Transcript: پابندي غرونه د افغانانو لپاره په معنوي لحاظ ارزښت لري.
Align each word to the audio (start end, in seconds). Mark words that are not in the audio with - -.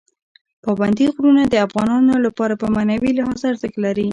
پابندي 0.63 1.05
غرونه 1.13 1.43
د 1.47 1.55
افغانانو 1.67 2.13
لپاره 2.25 2.53
په 2.61 2.67
معنوي 2.75 3.11
لحاظ 3.17 3.39
ارزښت 3.51 3.77
لري. 3.85 4.09